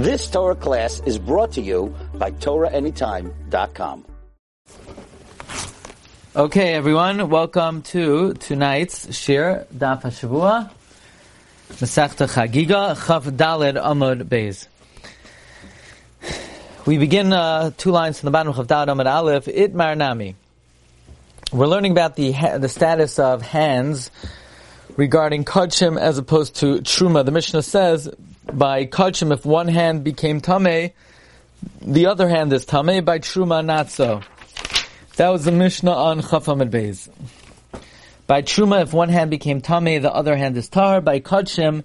[0.00, 4.06] This Torah class is brought to you by TorahAnytime.com.
[6.34, 10.70] Okay, everyone, welcome to tonight's Shir Daf Hashavua,
[11.72, 14.68] Masechta Chagiga, Chav Daled Amud Beis.
[16.86, 20.34] We begin uh, two lines from the bottom of Chav Daled Amud Aleph, Itmar Nami.
[21.52, 24.10] We're learning about the the status of hands
[24.96, 27.22] regarding Kachim as opposed to Truma.
[27.22, 28.08] The Mishnah says,
[28.56, 30.92] by Kachim, if one hand became Tameh,
[31.80, 34.20] the other hand is Tameh, by Truma, not so.
[35.16, 37.08] That was the Mishnah on Chafamid Beis.
[38.26, 41.00] By Truma, if one hand became Tameh, the other hand is Tar.
[41.00, 41.84] By Kachim,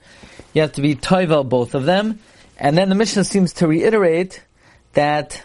[0.53, 2.19] you have to be Toivel, both of them.
[2.57, 4.43] And then the Mishnah seems to reiterate
[4.93, 5.43] that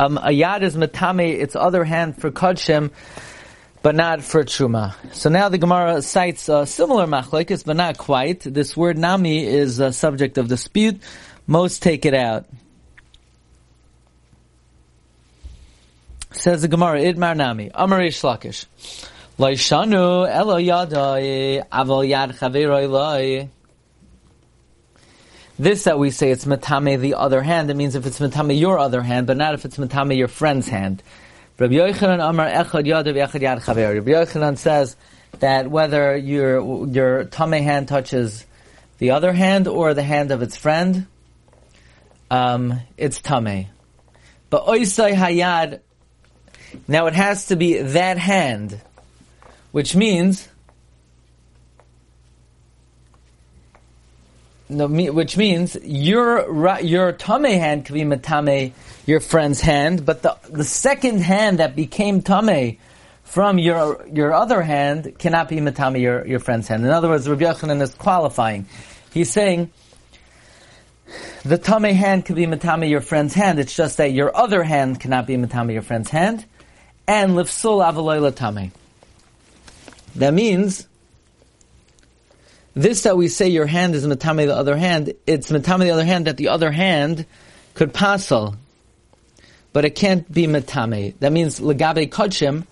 [0.00, 2.90] um, a yad is metame its other hand for Kachim,
[3.88, 4.94] but not for Truma.
[5.14, 8.40] So now the Gemara cites a similar machlekes, but not quite.
[8.40, 11.00] This word nami is a subject of dispute.
[11.46, 12.44] Most take it out.
[16.32, 18.66] Says the Gemara, Idmar Nami, Amar Lakish.
[19.38, 23.48] Laishanu elo yadai aval yad chaveroi
[25.58, 28.78] This that we say it's matame the other hand, it means if it's matame your
[28.78, 31.02] other hand, but not if it's matame your friend's hand.
[31.58, 33.92] Rabbi Yochanan Amar Echad Yadav Echad Yad Chaver.
[33.92, 34.94] Rabbi Yochanan says
[35.40, 38.46] that whether your your tame hand touches
[38.98, 41.08] the other hand or the hand of its friend,
[42.30, 43.66] um, it's tame.
[44.50, 45.80] But oisai hayad,
[46.86, 48.80] now it has to be that hand,
[49.72, 50.46] which means
[54.68, 58.72] no, which means your your tame hand could be matame
[59.06, 62.78] your friend's hand, but the the second hand that became tame
[63.24, 66.84] from your your other hand cannot be matame your, your friend's hand.
[66.84, 68.66] In other words, Rabbi Yochanan is qualifying.
[69.12, 69.70] He's saying
[71.44, 73.58] the tame hand could be matame your friend's hand.
[73.58, 76.44] It's just that your other hand cannot be matame your friend's hand,
[77.06, 78.72] and lifsul avaloy tame.
[80.16, 80.86] That means
[82.78, 86.04] this that we say your hand is matame the other hand, it's matame the other
[86.04, 87.26] hand that the other hand
[87.74, 88.54] could passel,
[89.72, 91.18] but it can't be matame.
[91.18, 92.66] That means legabe kodshim,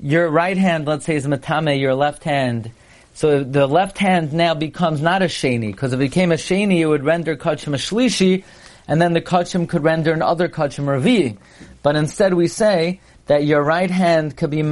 [0.00, 2.72] your right hand, let's say, is matame your left hand.
[3.14, 6.80] So the left hand now becomes not a sheni, because if it became a sheni,
[6.80, 8.42] it would render kodshim a shlishi,
[8.88, 11.38] and then the kodshim could render another kodshim ravi.
[11.84, 14.62] But instead we say that your right hand could be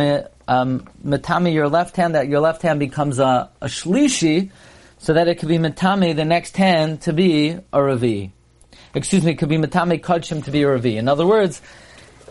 [0.48, 4.50] um, metame your left hand, that your left hand becomes a, a shlishi,
[4.98, 8.32] so that it could be metame the next hand to be a ravi.
[8.94, 10.96] Excuse me, it could be metame kodshim to be a ravi.
[10.96, 11.60] In other words,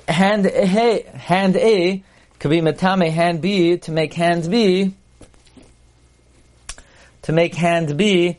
[0.07, 2.03] hand A, hand A
[2.39, 4.93] could be metame hand B to make hand B
[7.23, 8.37] to make hand B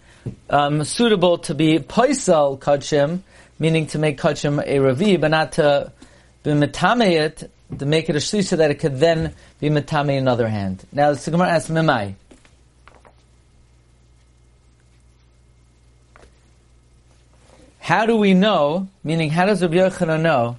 [0.50, 3.20] um, suitable to be poisel kodshim,
[3.58, 5.92] meaning to make kodshim a ravi, but not to
[6.42, 10.48] be metame it to make it a shlisha that it could then be metame another
[10.48, 10.84] hand.
[10.92, 12.14] Now the Gemara asks Mimai.
[17.80, 20.56] How do we know, meaning how does Rabbi Yochanan know,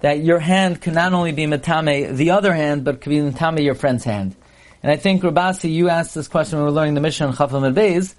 [0.00, 3.62] that your hand can not only be metame the other hand, but could be metame
[3.62, 4.34] your friend's hand?
[4.82, 7.34] And I think Rabasi, you asked this question when we were learning the Mishnah on
[7.34, 8.14] Chafam Beis,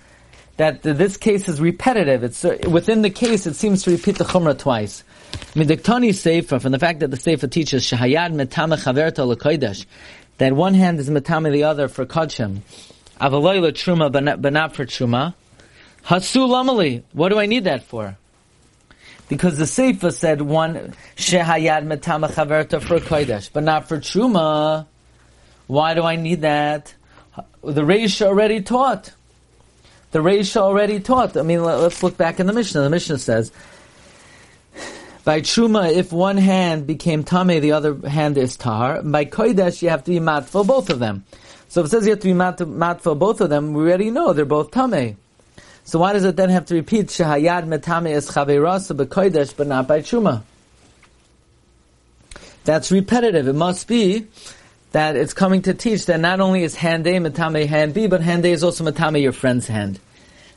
[0.58, 2.24] that this case is repetitive.
[2.24, 5.04] It's uh, within the case, it seems to repeat the chumrah twice.
[5.53, 9.86] Midiktani Sefer, from the fact that the Sefer teaches Shahayad Metame Chaverta Lekoidesh,
[10.38, 12.59] that one hand is Metame the other for Kodshim,
[13.22, 15.34] Avaloy Truma, but not for Truma.
[16.03, 18.18] Hasu Lamali, what do I need that for?
[19.30, 24.85] Because the Sefer said one Shehayad Metame Chaverta for Kodesh, but not for Truma.
[25.68, 26.94] Why do I need that?
[27.64, 29.14] The Reisha already taught.
[30.12, 31.35] The Reisha already taught.
[31.35, 32.81] I mean, let's look back in the Mishnah.
[32.81, 33.52] The Mishnah says,
[35.25, 39.02] by Truma, if one hand became Tame, the other hand is Tar.
[39.02, 41.25] By Kodesh, you have to be mat for both of them.
[41.68, 43.81] So if it says you have to be mat, mat for both of them, we
[43.81, 45.18] already know they're both Tame.
[45.84, 49.88] So why does it then have to repeat Shahayad Metame is Chaverasa Kodesh, but not
[49.88, 50.44] by Truma?
[52.64, 53.47] That's repetitive.
[53.47, 54.28] It must be
[54.91, 58.22] that it's coming to teach that not only is hand A Metame hand B, but
[58.22, 60.00] hand A is also Metame your friend's hand.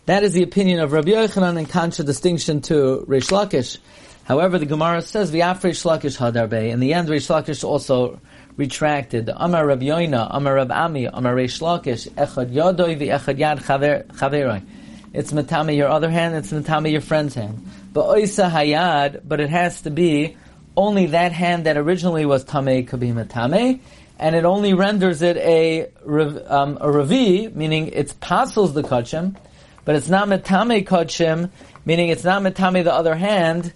[0.05, 3.79] That is the opinion of Rabbi Yochanan in contradistinction to Reish Lakish.
[4.29, 6.71] However, the Gemara says the V'afrei Shlakish Hadarbe.
[6.71, 8.21] In the end, Reish Lakish also
[8.59, 9.31] retracted.
[9.35, 13.63] Amar Rab Yoina, Amar Rab Ami, Amar Reish Lakish, Echad Yadoi v'Echad Yad
[14.13, 14.63] Chaveroi.
[15.15, 17.67] It's matame your other hand, it's matame your friend's hand.
[17.95, 20.37] But oisa hayad, but it has to be
[20.77, 23.81] only that hand that originally was tame could matame,
[24.19, 25.87] and it only renders it a
[26.47, 29.37] um, a ravi, meaning it's pasels the kachim,
[29.87, 31.49] but it's not metame Kachim,
[31.87, 33.73] meaning it's not metame the other hand,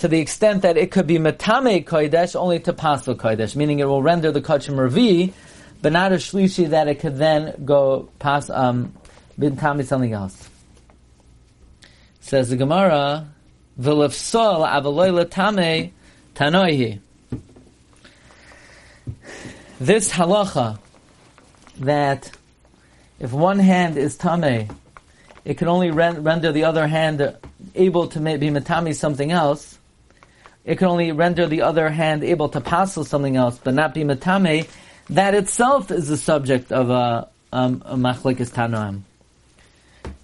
[0.00, 3.84] to the extent that it could be metame kodesh only to pasel kodesh, meaning it
[3.84, 5.34] will render the kodshim revi,
[5.82, 8.94] but not a shlishi that it could then go pass um
[9.38, 10.48] bintami something else.
[12.20, 13.28] Says the Gemara,
[13.78, 15.90] "V'lefsol avaloy letame
[16.34, 17.00] tanoihi."
[19.78, 20.78] This halacha
[21.80, 22.30] that
[23.18, 24.68] if one hand is tame,
[25.44, 27.36] it can only render the other hand
[27.74, 29.76] able to be matami something else.
[30.64, 34.02] It can only render the other hand able to passel something else, but not be
[34.02, 34.68] metame,
[35.10, 39.02] That itself is the subject of a, um, a machlekes tanoim.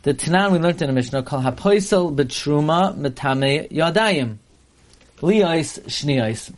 [0.02, 4.36] The Tanan we learned in the Mishnah called hapoisel betruma metame yadayim,
[5.18, 6.52] liyais shniyais.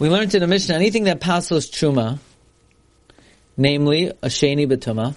[0.00, 2.18] We learned in the Mishnah anything that passes truma,
[3.56, 5.14] namely a sheni betuma,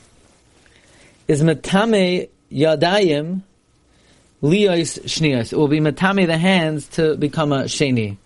[1.28, 3.42] is metame yadayim
[4.42, 5.52] liyos shniyos.
[5.52, 8.18] It will be matame the hands to become a sheni.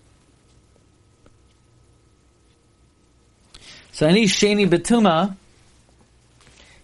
[3.92, 5.36] So any sheni betuma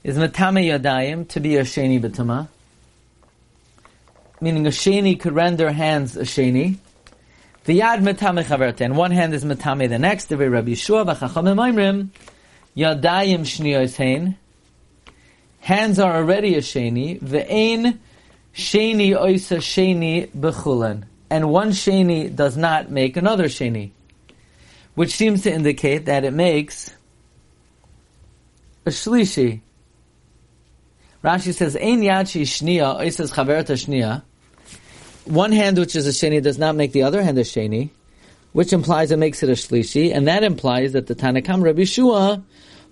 [0.05, 2.49] is matame yadayim to be a sheni betuma,
[4.41, 6.77] meaning a sheni could render hands a sheni.
[7.65, 10.27] The yad metame chaverta, and one hand is metame the next.
[10.27, 12.09] The Rabbi Yeshua v'chachamim oimrim
[12.77, 14.37] yadayim shniyos hein.
[15.61, 17.19] Hands are already a sheni.
[17.21, 17.99] The Ve'ein
[18.55, 23.91] sheni oisa sheni bechulen, and one sheni does not make another sheni,
[24.95, 26.95] which seems to indicate that it makes
[28.87, 29.61] a shlishi.
[31.23, 34.23] Rashi says, "Ein yachi shniya oisas chaverta shniya."
[35.29, 37.91] one hand which is a sheni does not make the other hand a sheni,
[38.53, 42.43] which implies it makes it a shlishi, and that implies that the Tanakam Rabbi Shua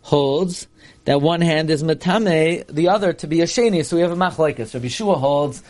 [0.07, 0.67] holds
[1.05, 3.85] that one hand is matame, the other to be a sheni.
[3.85, 4.75] So we have a machlekes.
[4.75, 5.63] Rabbi Shua holds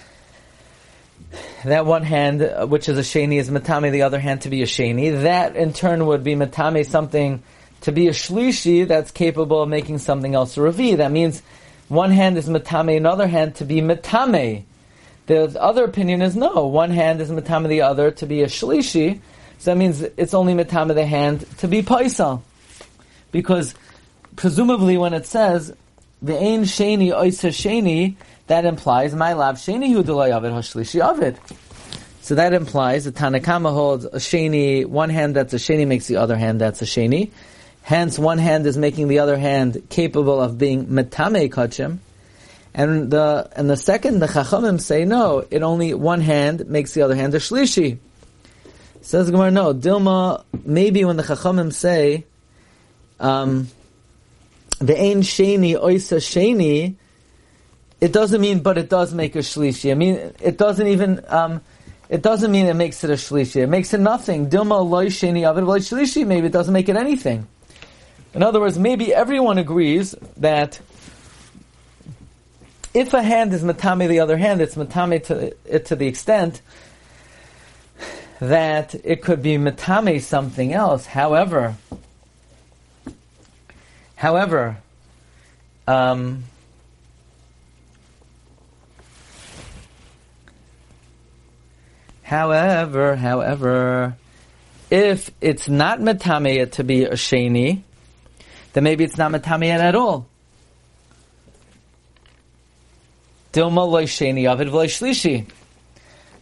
[1.64, 4.62] that one hand, uh, which is a sheni, is matame, the other hand to be
[4.62, 5.22] a sheni.
[5.22, 7.42] That in turn would be matame something
[7.82, 10.94] to be a shlishi that's capable of making something else a ravi.
[10.96, 11.42] That means
[11.88, 14.64] one hand is matame, another hand to be matame
[15.26, 16.66] the other opinion is no.
[16.66, 19.20] One hand is matama the other to be a shlishi,
[19.58, 22.42] so that means it's only matama the hand to be paisal,
[23.32, 23.74] because
[24.36, 25.74] presumably when it says
[26.22, 28.16] the ain sheni oisa sheni,
[28.46, 31.38] that implies my lab sheni hu avid hashlishi avid.
[32.20, 36.16] So that implies the Tanakama holds a sheni, one hand that's a sheni makes the
[36.16, 37.30] other hand that's a sheni.
[37.82, 41.98] Hence, one hand is making the other hand capable of being metame kachim,
[42.74, 45.46] and the and the second, the Chachamim say no.
[45.52, 47.98] It only one hand makes the other hand a shlishi.
[49.02, 49.72] Says Gemara, no.
[49.72, 52.26] Dilma, maybe when the Chachamim say,
[53.20, 53.68] um,
[54.78, 56.94] the ain sheni oisa sheni,
[58.00, 59.90] it doesn't mean, but it does make a shlishi.
[59.90, 61.62] I mean, it doesn't even, um,
[62.08, 63.62] it doesn't mean it makes it a shlishi.
[63.62, 64.50] It makes it nothing.
[64.50, 66.26] Dilma loy sheni avid loy shlishi.
[66.26, 67.46] Maybe it doesn't make it anything.
[68.34, 70.78] In other words, maybe everyone agrees that
[72.93, 76.61] if a hand is matame the other hand, it's matame to it to the extent
[78.40, 81.06] that it could be matame something else.
[81.06, 81.76] However,
[84.16, 84.78] however,
[85.86, 86.44] um,
[92.23, 94.16] however, however,
[94.90, 97.82] if it's not matame to be a sheni,
[98.73, 100.26] then maybe it's not matame at all.
[103.52, 105.46] Dilma loy sheni avid.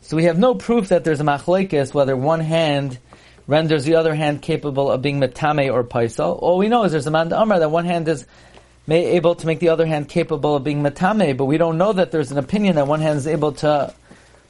[0.00, 2.98] So we have no proof that there's a machlekes whether one hand
[3.46, 6.38] renders the other hand capable of being metame or paisal.
[6.40, 8.26] All we know is there's a man amar that one hand is
[8.86, 11.92] may, able to make the other hand capable of being metame, but we don't know
[11.92, 13.92] that there's an opinion that one hand is able to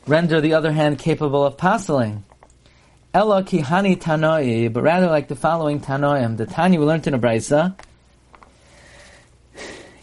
[0.06, 2.22] render the other hand capable of pasaling.
[3.12, 6.36] Ella kihani tanoi, but rather like the following tanoim.
[6.36, 7.76] The tani we learned in a brisa.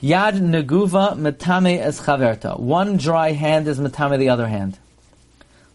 [0.01, 2.57] Yad neguva metame es chaverta.
[2.59, 4.79] One dry hand is metame the other hand.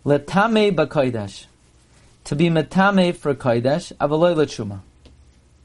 [0.05, 1.47] Letame bakoidesh.
[2.27, 4.81] To be metame for koidesh, avaloy lechuma.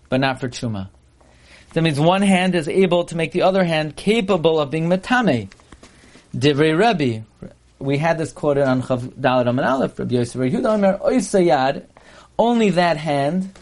[0.10, 0.90] But not for chuma.
[1.74, 5.50] That means one hand is able to make the other hand capable of being metame.
[6.36, 7.26] Divrei Rebbe.
[7.80, 11.84] We had this quoted on Chav Dalet Amin Aleph, Rabbi Yosef Yehuda Oisayad,
[12.38, 13.58] only that hand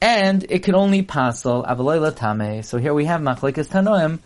[0.00, 2.62] and it can only pasel avaloy tame.
[2.62, 4.18] So here we have machlekas tanoim,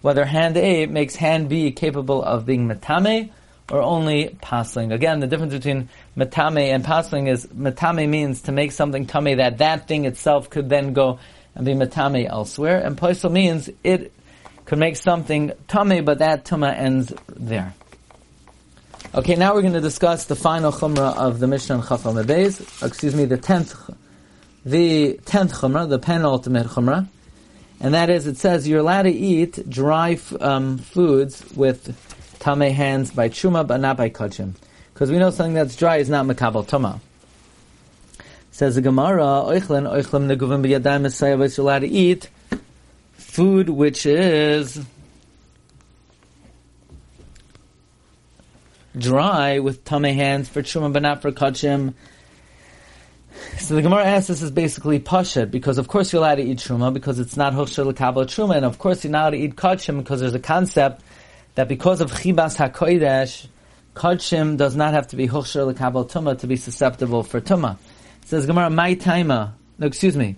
[0.00, 3.30] whether hand A makes hand B capable of being metame
[3.70, 4.92] or only pasling.
[4.92, 9.58] Again, the difference between metame and pasling is metame means to make something tame that
[9.58, 11.18] that thing itself could then go
[11.54, 12.78] and be matame elsewhere.
[12.78, 14.12] And poisel means it
[14.66, 17.74] could make something tame, but that tuma ends there.
[19.14, 22.86] Okay, now we're going to discuss the final chumrah of the Mishnah Chafam Beis.
[22.86, 23.74] Excuse me, the tenth,
[24.64, 27.08] the tenth chumrah, the penultimate chumrah,
[27.80, 32.15] and that is, it says you're allowed to eat dry um, foods with
[32.46, 34.54] tame hands by chuma, but not by kachim,
[34.94, 37.00] because we know something that's dry is not makabel tuma.
[38.52, 42.30] Says the Gemara, oichlen oichlem neguvim b'yadayim esayavos, you're allowed to eat
[43.14, 44.80] food which is
[48.96, 51.94] dry with tame hands for truma but not for kachim.
[53.58, 56.58] So the Gemara asks this is basically pashat because of course you're allowed to eat
[56.58, 59.56] truma because it's not hochshel l'kabel truma and of course you're not allowed to eat
[59.56, 61.02] kachim because there's a concept
[61.56, 63.48] that because of chibas hakodesh,
[63.94, 67.76] kachim does not have to be hochshel l'kabel tuma to be susceptible for tuma.
[68.22, 69.52] It says Gemara my taima.
[69.78, 70.36] No, excuse me.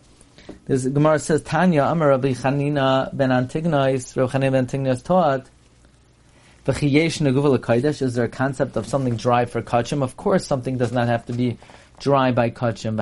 [0.65, 5.47] This Gemara says Tanya Amar Rabbi Chanina ben Antignois, Rabbi Chanina ben Antignois taught.
[8.03, 10.03] Is there a concept of something dry for kachim?
[10.03, 11.57] Of course, something does not have to be
[11.99, 12.97] dry by kachim.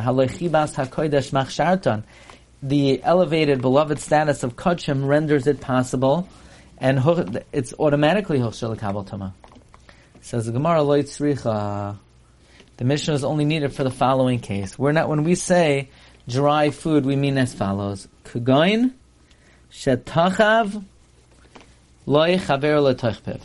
[2.63, 6.29] The elevated, beloved status of kachim renders it possible,
[6.79, 9.35] and it's automatically hochshel kabel tama.
[10.21, 11.97] Says the Gemara loitzricha.
[12.77, 14.79] The Mishnah is only needed for the following case.
[14.79, 15.89] We're not when we say
[16.29, 18.93] dry food, we mean as follows: kugoin
[19.71, 20.85] shetachav
[22.05, 23.41] loy chaver letochpev.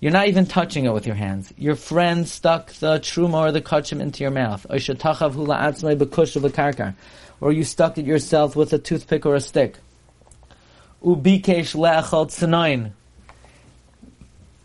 [0.00, 1.52] You're not even touching it with your hands.
[1.56, 4.66] Your friend stuck the truma or the kachim into your mouth.
[7.40, 9.78] Or you stuck it yourself with a toothpick or a stick.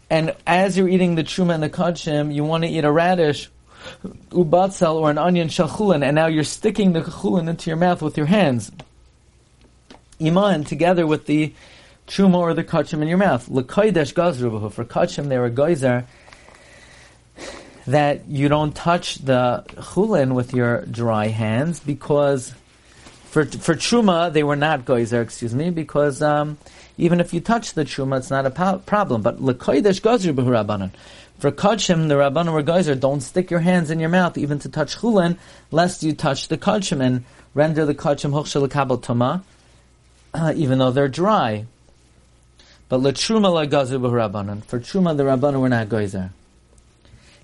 [0.09, 3.49] And as you're eating the truma and the kachim, you want to eat a radish,
[4.29, 8.17] ubatzal, or an onion shachulin, and now you're sticking the chulin into your mouth with
[8.17, 8.71] your hands.
[10.21, 11.53] Iman, together with the
[12.07, 13.47] truma or the kachim in your mouth.
[13.49, 14.71] L'koidesh gazrubahu.
[14.71, 16.05] For kachim, they're a geyser
[17.85, 22.53] that you don't touch the chulin with your dry hands because
[23.29, 25.21] for for truma they were not geyser.
[25.21, 26.57] Excuse me, because um,
[26.97, 29.21] even if you touch the truma, it's not a po- problem.
[29.21, 30.91] But l'koidesh gazrubahu rabbanon.
[31.37, 32.95] For kachim, the rabbanon were geyser.
[32.95, 35.37] Don't stick your hands in your mouth even to touch chulin,
[35.71, 39.43] lest you touch the kachim and render the kachim hochshel kabel
[40.33, 41.65] uh, even though they're dry.
[42.89, 44.63] But letruma la b'rabbanon.
[44.63, 46.31] For truma, the rabbanon were not goizer.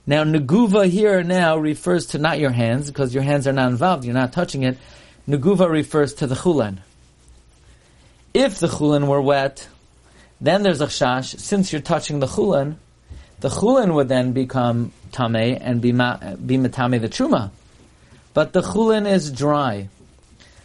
[0.08, 4.06] Now, neguva here now refers to not your hands, because your hands are not involved,
[4.06, 4.78] you're not touching it.
[5.28, 6.80] Neguva refers to the chulen.
[8.34, 9.68] If the chulen were wet,
[10.40, 11.40] then there's a chash.
[11.40, 12.76] Since you're touching the chulen,
[13.40, 17.52] the chulen would then become tame and be, ma, be the truma.
[18.34, 19.90] But the chulen is dry.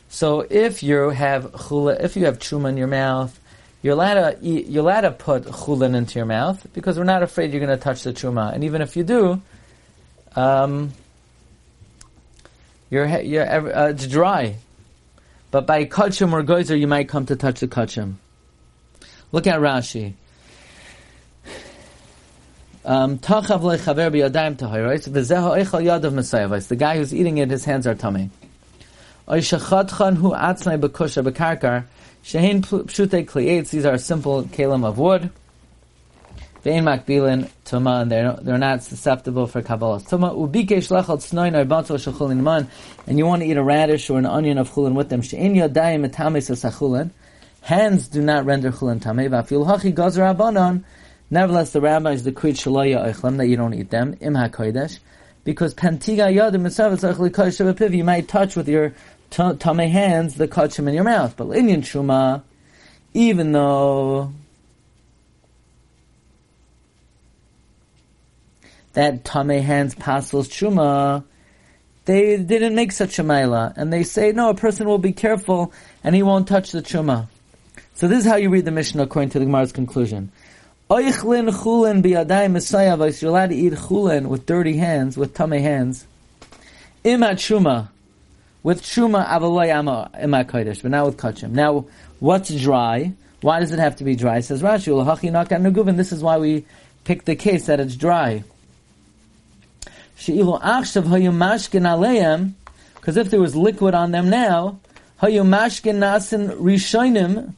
[0.08, 3.38] So if you have chula, if you have truma in your mouth,
[3.80, 7.22] you're allowed to eat, you're allowed to put chulin into your mouth because we're not
[7.22, 8.52] afraid you're going to touch the truma.
[8.52, 9.40] And even if you do,
[10.36, 10.92] um,
[12.90, 14.56] you're, you're uh, it's dry.
[15.50, 18.14] But by kachim or goizer, you might come to touch the kachim.
[19.32, 20.14] Look at Rashi.
[22.84, 23.18] Um.
[26.66, 28.30] The guy who's eating it, his hands are tummy.
[29.28, 29.58] These are
[33.98, 35.30] simple kalim of wood.
[36.62, 40.00] Vein makbilin tuma, and they're, they're not susceptible for kabbalah.
[40.00, 42.68] Tuma, ubikesh lechal tznoin arbatzol shechulin man,
[43.06, 45.22] and you want to eat a radish or an onion of chulin with them.
[45.22, 47.10] Shein yadayim etamis asachulin.
[47.62, 49.30] Hands do not render chulin tamei.
[49.30, 50.84] Vafil hachi gazer abanon.
[51.30, 54.98] Nevertheless, the rabbis decreed shalaya eichlem that you don't eat them im hakodesh,
[55.44, 58.92] because pantiga yadim mitzvah you might touch with your
[59.30, 61.36] tame hands the kachim in your mouth.
[61.36, 62.42] But Indian truma,
[63.14, 64.32] even though
[68.92, 71.24] that tame hands pasels truma,
[72.04, 75.72] they didn't make such a maila, and they say no, a person will be careful
[76.02, 77.28] and he won't touch the truma.
[77.94, 80.32] So this is how you read the Mishnah according to the Gemara's conclusion.
[80.90, 86.06] Oichlin chulin biyadai messiah you're allowed to eat chulin with dirty hands, with tame hands.
[87.04, 87.88] Imat truma
[88.62, 89.70] with truma avaloi
[90.22, 91.50] ima kodesh, but not with kachim.
[91.50, 91.86] Now,
[92.18, 93.12] what's dry?
[93.40, 94.40] Why does it have to be dry?
[94.40, 96.66] Says Rashi, "Ulhachi nakan nuguvin." This is why we
[97.04, 98.44] pick the case that it's dry.
[100.20, 102.52] She'ilu achshav hayumashkin aleim,
[102.96, 104.78] because if there was liquid on them now,
[105.22, 107.54] hayumashkin nasin rishonim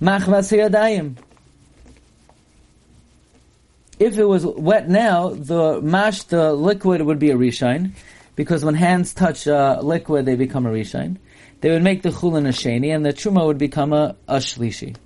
[0.00, 1.16] machvas yadayim.
[3.98, 7.92] If it was wet now, the mash, the liquid would be a rishon
[8.36, 11.18] because when hands touch uh, liquid, they become a rishon.
[11.60, 14.96] they would make the chulin a sheni, and the truma would become a, a shlishi.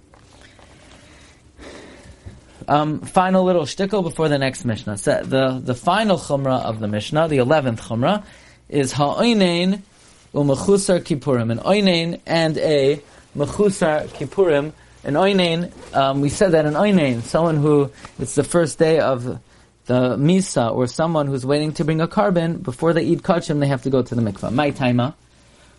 [2.67, 4.99] Um, final little shtickle before the next Mishnah.
[4.99, 8.25] So the, the final chumrah of the Mishnah, the eleventh chumrah,
[8.69, 9.83] is ha'oinein
[10.33, 11.51] u'mechusar kippurim.
[11.51, 13.01] An oinein and a
[13.37, 14.73] mechusar kippurim.
[15.05, 19.25] An oinein, um, we said that an oinein, someone who, it's the first day of
[19.87, 23.67] the misa, or someone who's waiting to bring a carbon, before they eat kachim, they
[23.67, 24.51] have to go to the mikvah.
[24.51, 25.15] My taima.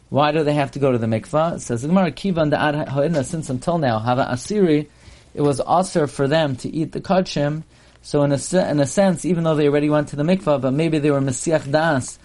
[0.09, 1.55] Why do they have to go to the mikvah?
[1.55, 4.87] It says, Gemara, kivan da'ad since until now, hava asiri,
[5.35, 7.63] it was also for them to eat the kachim.
[8.01, 10.71] So in a, in a sense, even though they already went to the mikvah, but
[10.71, 12.17] maybe they were mesiach das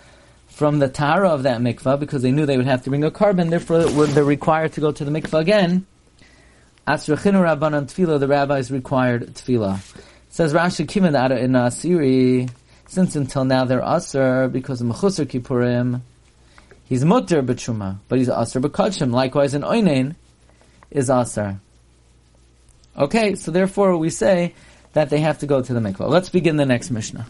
[0.47, 3.11] from the tara of that mikvah because they knew they would have to bring a
[3.11, 5.87] carbon, therefore they're required to go to the mikvah again.
[6.87, 9.81] Asrachinu rabbanan tefillah, the rabbis required tefillah.
[10.29, 12.49] Says Rashi Kimad in Asiri,
[12.87, 16.03] since until now they're aser because of mechusar kippurim,
[16.85, 19.13] he's mutter b'truma, but he's aser b'kachim.
[19.13, 20.15] Likewise, an oinen
[20.91, 21.61] is aser.
[22.97, 24.55] Okay, so therefore we say
[24.93, 26.09] that they have to go to the mikvah.
[26.09, 27.27] Let's begin the next Mishnah.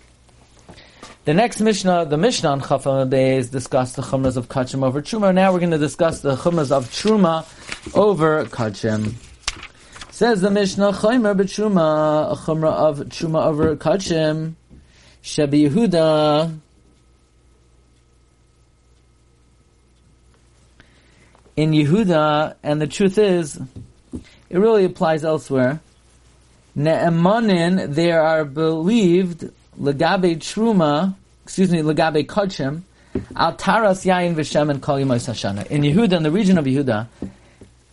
[1.25, 5.35] The next Mishnah, the Mishnah on Chafam is discuss the chumras of kachim over truma.
[5.35, 7.45] Now we're going to discuss the chumras of truma
[7.95, 9.15] over kachim.
[10.11, 14.55] Says the Mishnah, chaymer b'truma, a chumra of truma over kachim,
[15.23, 16.59] shebi Yehuda,
[21.57, 23.61] in Yehuda, and the truth is,
[24.51, 25.81] it really applies elsewhere.
[26.77, 29.49] Ne'emanin, they are believed,
[29.81, 31.15] legabe truma,
[31.45, 32.83] excuse me, legabe kachim,
[33.37, 35.67] al taras yain v'shem and kol hashana.
[35.69, 37.07] In Yehuda, in the region of Yehuda,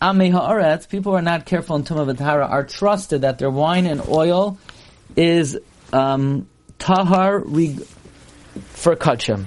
[0.02, 3.88] Amei ha'aretz, people who are not careful in Tumah v'tahara are trusted that their wine
[3.88, 4.58] and oil
[5.16, 5.58] is
[5.92, 6.48] um,
[6.78, 9.46] tahar rig- for kachim.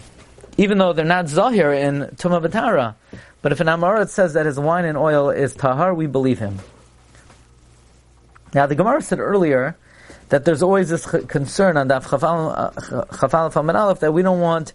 [0.57, 2.95] Even though they're not zahir in Tumah v'tahara.
[3.43, 6.59] But if an Amoret says that his wine and oil is tahar, we believe him.
[8.54, 9.76] Now, the Gemara said earlier
[10.30, 14.73] that there's always this concern on Daf Chafal uh, Aleph that we don't want,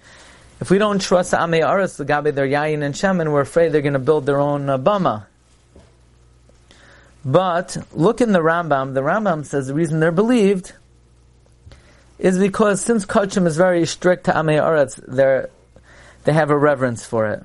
[0.61, 3.81] if we don't trust Amei Aretz, the Gabi, their Yayin and Shemin, we're afraid they're
[3.81, 5.25] going to build their own uh, Bama.
[7.25, 8.93] But look in the Rambam.
[8.93, 10.73] The Rambam says the reason they're believed
[12.19, 15.47] is because since Kachim is very strict to Amei Aretz, they
[16.23, 17.43] they have a reverence for it.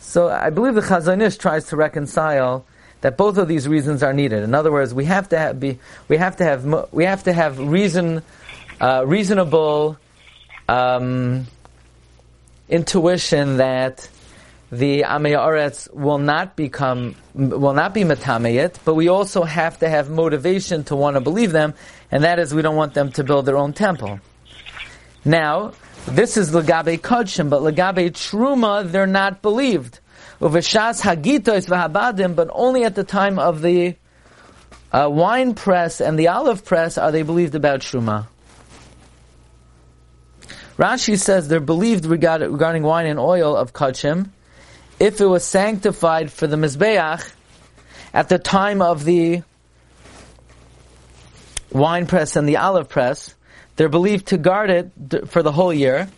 [0.00, 2.66] So I believe the Chazon Ish tries to reconcile
[3.02, 4.42] that both of these reasons are needed.
[4.42, 7.32] In other words, we have to have, be, we have to have, we have to
[7.32, 8.22] have reason,
[8.80, 9.98] uh, reasonable
[10.68, 11.46] um,
[12.68, 14.08] intuition that
[14.70, 19.88] the Amei Aretz will not become, will not be Matameyit, but we also have to
[19.88, 21.74] have motivation to want to believe them,
[22.10, 24.18] and that is we don't want them to build their own temple.
[25.24, 25.72] Now,
[26.06, 30.00] this is Lagabe Kodshim, but Lagabe Truma, they're not believed.
[30.42, 33.94] Uveshas v'Habadim, but only at the time of the
[34.92, 38.26] uh, wine press and the olive press are they believed about Truma.
[40.76, 44.30] Rashi says they're believed regarding wine and oil of Kachim
[44.98, 47.32] if it was sanctified for the Mizbeach
[48.12, 49.42] at the time of the
[51.70, 53.36] wine press and the olive press.
[53.76, 56.08] They're believed to guard it for the whole year,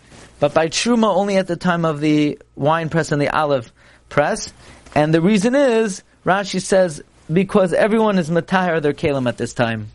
[0.41, 3.71] but by Truma only at the time of the wine press and the olive
[4.15, 4.53] press.
[4.95, 9.89] And the reason is, Rashi says, because everyone is matahir their kalim at this time.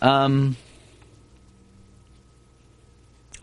[0.00, 0.56] Um,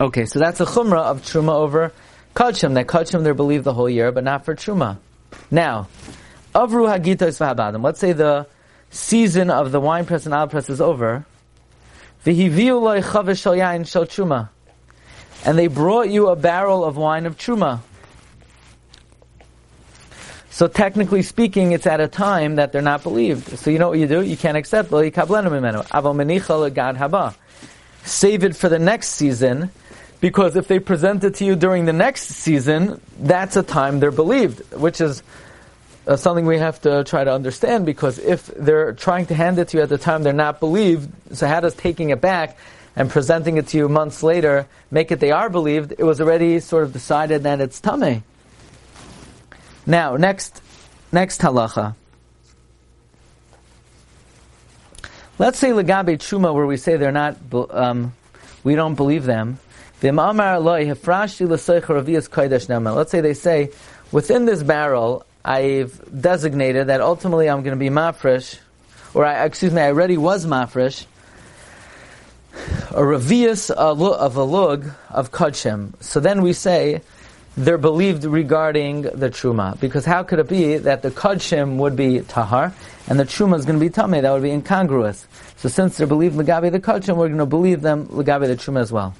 [0.00, 1.92] okay, so that's a chumrah of truma over
[2.34, 2.72] kachim.
[2.74, 4.96] That kachim they're believed the whole year, but not for truma.
[5.50, 5.88] Now,
[6.54, 7.84] avru hagitos v'habadim.
[7.84, 8.46] Let's say the
[8.88, 11.26] season of the wine press and olive press is over.
[12.24, 14.48] V'hiviu loy chavish shal yain shal truma
[15.46, 17.80] and they brought you a barrel of wine of truma.
[20.50, 23.56] So technically speaking, it's at a time that they're not believed.
[23.58, 24.22] So you know what you do?
[24.22, 24.90] You can't accept
[28.04, 29.70] Save it for the next season,
[30.20, 34.10] because if they present it to you during the next season, that's a time they're
[34.10, 35.22] believed, which is
[36.06, 39.68] uh, something we have to try to understand, because if they're trying to hand it
[39.68, 42.56] to you at the time they're not believed, so how does taking it back
[42.96, 46.58] and presenting it to you months later make it they are believed, it was already
[46.60, 48.24] sort of decided that it's tame.
[49.86, 50.60] Now, next,
[51.12, 51.94] next halacha.
[55.38, 57.36] Let's say legabe truma, where we say they're not,
[57.70, 58.14] um,
[58.64, 59.58] we don't believe them.
[60.02, 60.20] Let's
[63.10, 63.70] say they say,
[64.12, 68.58] within this barrel, I've designated that ultimately I'm going to be mafresh,
[69.14, 71.06] or I, excuse me, I already was mafresh,
[72.96, 75.92] a revius of a lug of kachim.
[76.02, 77.02] So then we say
[77.54, 79.78] they're believed regarding the truma.
[79.78, 82.72] Because how could it be that the kachim would be tahar
[83.06, 84.22] and the truma is going to be tameh?
[84.22, 85.26] That would be incongruous.
[85.58, 88.80] So since they're believed legabe the kachim, we're going to believe them legabe the truma
[88.80, 89.14] as well.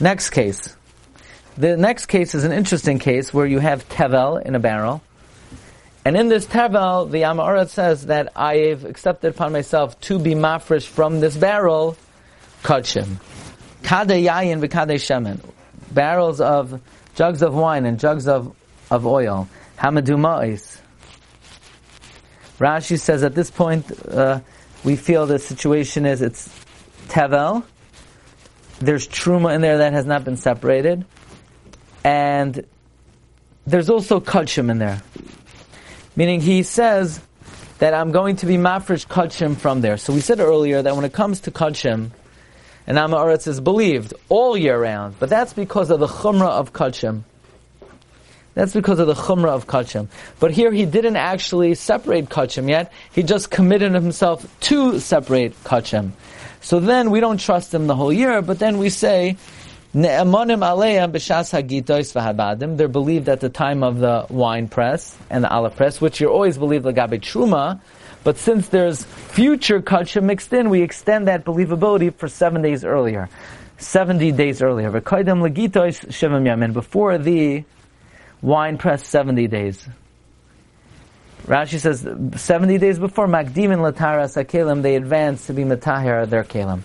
[0.00, 0.74] Next case.
[1.58, 5.02] The next case is an interesting case where you have tevel in a barrel.
[6.06, 10.86] And in this tevel, the Amarat says that I've accepted upon myself to be mafresh
[10.86, 11.98] from this barrel,
[12.62, 13.16] kachim.
[13.82, 15.40] Kade yayin v'kade shemen.
[15.92, 16.80] Barrels of,
[17.14, 18.54] jugs of wine and jugs of,
[18.90, 19.48] of oil.
[19.78, 20.80] Hamadumais.
[22.58, 24.40] Rashi says at this point, uh,
[24.84, 26.48] we feel the situation is it's
[27.08, 27.64] tevel,
[28.80, 31.04] there's truma in there that has not been separated,
[32.04, 32.64] and
[33.66, 35.02] there's also kachim in there.
[36.16, 37.20] Meaning he says
[37.78, 39.96] that I'm going to be mafresh kachim from there.
[39.96, 42.10] So we said earlier that when it comes to kachim,
[42.88, 47.22] and Amaretz is believed all year round, but that's because of the chumrah of kachim.
[48.54, 50.08] That's because of the chumrah of kachim.
[50.40, 52.90] But here he didn't actually separate kachim yet.
[53.12, 56.12] He just committed himself to separate kachim.
[56.62, 59.36] So then we don't trust him the whole year, but then we say,
[59.94, 60.60] Ne'emanim
[61.12, 62.78] b'shas hagitois v'habadim.
[62.78, 66.30] They're believed at the time of the wine press and the olive press, which you're
[66.30, 67.80] always believed lagabe truma.
[68.24, 73.28] But since there's future kachim mixed in, we extend that believability for seven days earlier,
[73.78, 74.90] seventy days earlier.
[74.90, 77.64] Yamin before the
[78.42, 79.88] wine press, seventy days.
[81.48, 82.06] Rashi says
[82.42, 86.82] 70 days before Makdim and Lataras HaKelim, they advance to be Matahir their Kelim.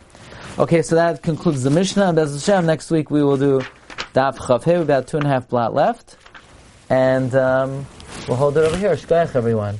[0.58, 2.13] Okay, so that concludes the Mishnah.
[2.13, 3.60] Bez Hashem, next week we will do
[4.13, 6.15] Daf Chav We've got two and a half blot left.
[6.89, 7.86] And um,
[8.28, 8.96] we'll hold it over here.
[8.96, 9.80] Shkoyach, everyone.